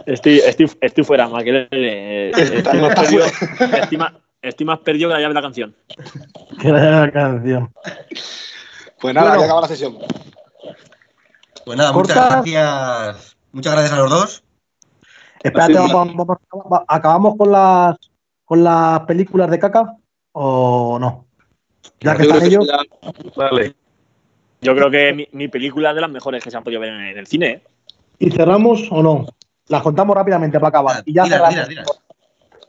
[0.07, 2.31] Estoy, estoy, estoy fuera, Maquelele.
[2.31, 4.13] Eh, Estoy más perdido, estoy más-
[4.43, 5.75] estoy más perdido que la llave de la canción.
[6.61, 7.73] Que era la canción.
[9.01, 9.41] Pues nada, Bueno.
[9.41, 9.99] que acaba la sesión.
[11.65, 12.15] Pues nada, Corta.
[12.15, 13.37] muchas gracias.
[13.53, 14.45] Muchas gracias a los dos.
[15.43, 15.79] Espérate, Sí.
[15.79, 17.97] vamos- vamos- vamos- ¿acabamos con las,
[18.45, 19.97] con las películas de caca
[20.33, 21.24] o no?
[22.01, 23.75] Ya que Yo creo están que ellos, ya- Vale.
[24.61, 26.91] Yo creo que mi, mi película es de las mejores que se han podido ver
[26.91, 27.47] en, en el cine.
[27.51, 27.63] ¿eh?
[28.19, 29.27] ¿y cerramos o no?
[29.69, 31.03] Las contamos rápidamente para acabar.
[31.05, 31.67] Y ya cerramos.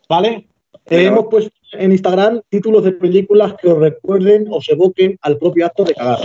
[0.09, 0.47] ¿Vale?
[0.87, 5.37] Eh, hemos puesto en Instagram títulos de películas que os recuerden o se evoquen al
[5.37, 6.19] propio acto de cagar.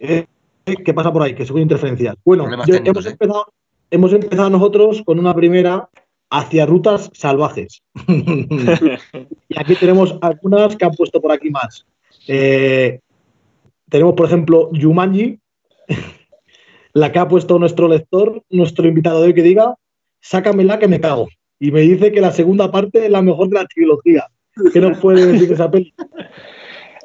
[0.00, 0.26] Eh,
[0.84, 1.34] ¿Qué pasa por ahí?
[1.34, 2.16] Que según interferencial.
[2.24, 3.46] Bueno, Problemas yo- técnicos, hemos, empezado,
[3.90, 5.88] hemos empezado nosotros con una primera
[6.34, 7.82] hacia rutas salvajes.
[8.08, 11.86] y aquí tenemos algunas que han puesto por aquí más.
[12.26, 12.98] Eh,
[13.88, 15.38] tenemos, por ejemplo, Yumanji,
[16.92, 19.76] la que ha puesto nuestro lector, nuestro invitado de hoy que diga,
[20.20, 21.28] sácamela que me cago.
[21.60, 24.26] Y me dice que la segunda parte es la mejor de la trilogía.
[24.72, 25.94] ¿Qué nos puede decir de esa peli?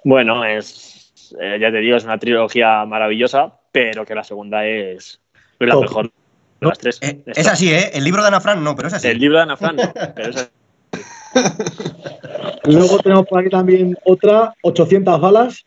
[0.06, 5.20] Bueno, es, eh, ya te digo, es una trilogía maravillosa, pero que la segunda es,
[5.60, 5.82] es la Top.
[5.82, 6.12] mejor
[6.62, 6.70] ¿No?
[6.70, 7.00] las tres.
[7.02, 7.92] Eh, es así, ¿eh?
[7.94, 9.08] El libro de Ana Fran no, pero es así.
[9.08, 10.52] El libro de Ana Fran, no, pero es
[12.66, 15.66] Luego tenemos por aquí también otra, 800 balas.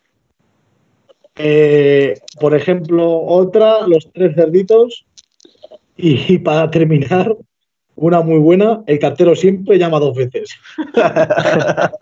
[1.36, 5.06] Eh, por ejemplo, otra, Los Tres Cerditos.
[5.96, 7.36] Y, para terminar,
[7.96, 10.50] una muy buena, El cartero siempre llama dos veces.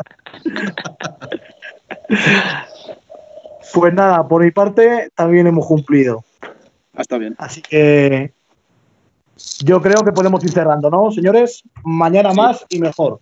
[3.74, 6.24] pues nada, por mi parte también hemos cumplido.
[6.94, 7.34] Ah, está bien.
[7.38, 8.32] Así que
[9.64, 11.62] yo creo que podemos ir cerrando, ¿no, señores?
[11.84, 12.36] Mañana Sí.
[12.36, 13.20] más y mejor.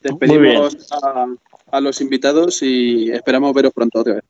[0.00, 1.26] Despedimos a,
[1.72, 4.24] a los invitados y esperamos veros pronto otra vez.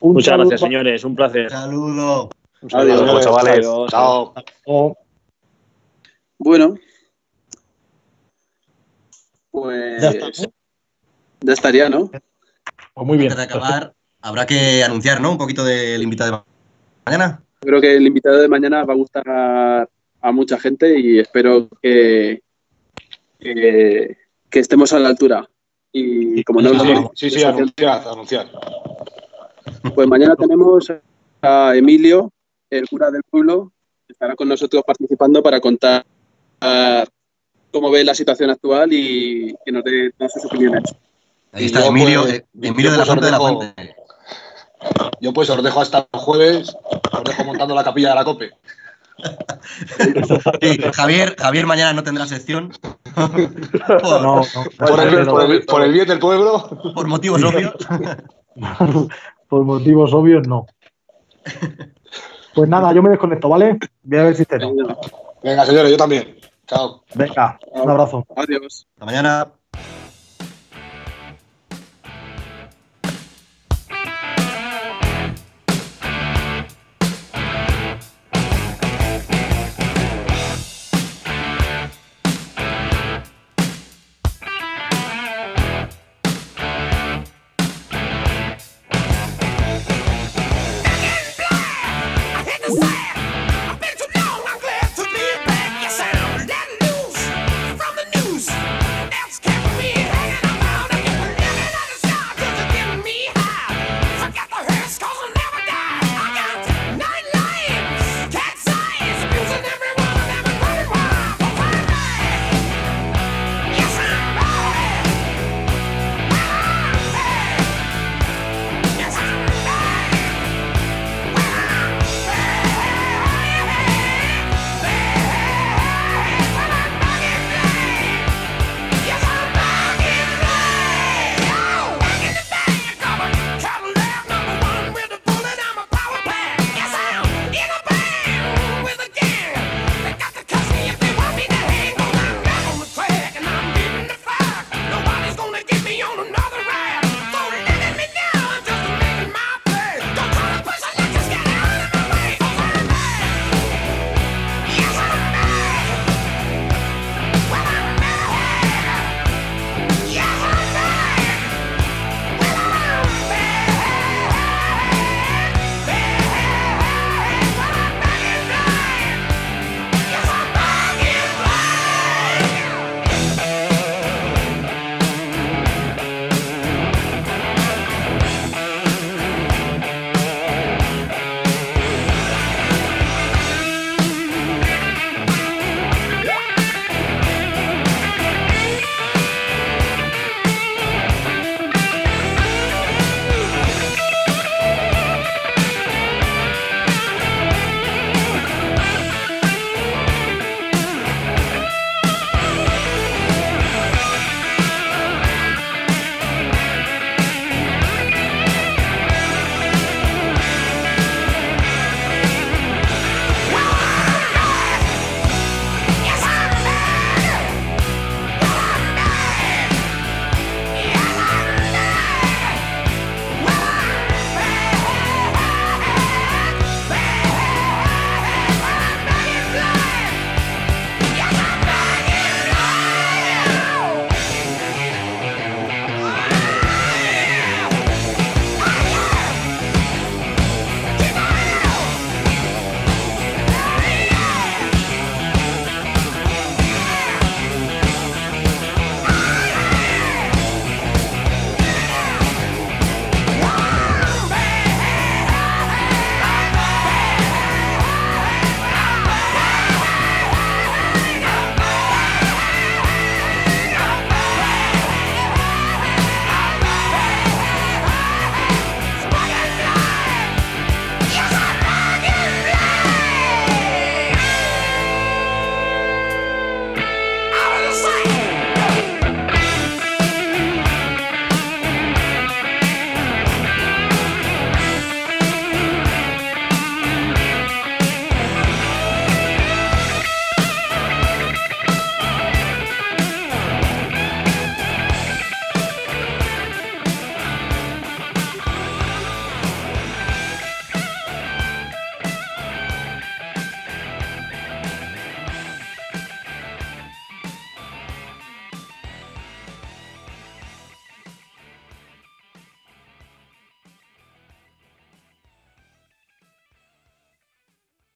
[0.00, 1.04] Un Muchas saludo gracias, señores.
[1.04, 1.50] Un placer.
[1.50, 2.30] Saludo.
[2.62, 2.94] Un saludo.
[2.94, 3.58] Adiós, Adiós, chavales.
[3.58, 3.90] Adiós.
[3.90, 4.34] Chao.
[6.38, 6.74] Bueno,
[9.50, 10.12] pues ya
[11.42, 12.10] ya estaría, ¿no?
[12.94, 13.32] Pues muy bien.
[13.32, 15.32] Antes de acabar, habrá que anunciar, ¿no?
[15.32, 16.42] Un poquito del invitado de
[17.04, 17.42] mañana.
[17.60, 19.88] Creo que el invitado de mañana va a gustar
[20.22, 22.42] a mucha gente y espero que,
[23.38, 24.16] que,
[24.50, 25.48] que estemos a la altura.
[25.92, 28.46] Y como no Sí, lo sí, hemos- sí, sí, anunciad, anunciad.
[29.94, 30.92] pues mañana tenemos
[31.42, 32.30] a Emilio,
[32.68, 33.72] el cura del pueblo,
[34.06, 36.04] que estará con nosotros participando para contar
[37.72, 40.82] cómo ve la situación actual y que nos dé todas sus opiniones.
[41.52, 43.96] Ahí está Emilio, pues, eh, Emilio de la pues, Fuente de la Fuente.
[45.20, 46.74] Yo pues os dejo hasta el jueves,
[47.12, 48.50] os dejo montando la capilla de la COPE.
[50.60, 52.72] Sí, Javier, Javier mañana no tendrá sección.
[53.14, 54.42] por, No, no.
[54.78, 56.68] Por el, por el- por el bien del pueblo.
[56.94, 57.74] por motivos obvios.
[59.48, 60.66] Por motivos obvios, no.
[62.54, 63.78] Pues nada, yo me desconecto, ¿vale?
[64.02, 64.58] Voy a ver si te
[65.42, 66.36] Venga, señores, yo también.
[66.66, 67.02] Chao.
[67.14, 68.24] Venga, un abrazo.
[68.36, 68.86] Adiós.
[68.94, 69.48] Hasta mañana.